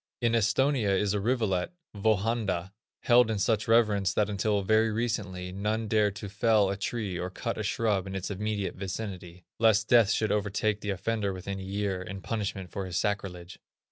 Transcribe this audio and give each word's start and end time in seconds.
In 0.19 0.33
Esthonia 0.33 0.97
is 0.99 1.13
a 1.13 1.19
rivulet, 1.19 1.73
Vöhanda, 1.95 2.71
held 3.01 3.29
in 3.29 3.37
such 3.37 3.67
reverence 3.67 4.15
that 4.15 4.31
until 4.31 4.63
very 4.63 4.91
recently, 4.91 5.51
none 5.51 5.87
dared 5.87 6.15
to 6.15 6.27
fell 6.27 6.71
a 6.71 6.75
tree 6.75 7.19
or 7.19 7.29
cut 7.29 7.59
a 7.59 7.61
shrub 7.61 8.07
in 8.07 8.15
its 8.15 8.31
immediate 8.31 8.73
vicinity, 8.73 9.45
lest 9.59 9.89
death 9.89 10.09
should 10.09 10.31
overtake 10.31 10.81
the 10.81 10.89
offender 10.89 11.31
within 11.33 11.59
a 11.59 11.63
year, 11.63 12.01
in 12.01 12.19
punishment 12.21 12.71
for 12.71 12.87
his 12.87 12.97
sacrilege. 12.97 13.59